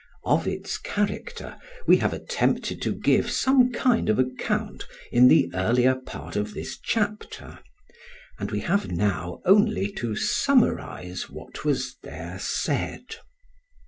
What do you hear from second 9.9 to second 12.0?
to summarise what was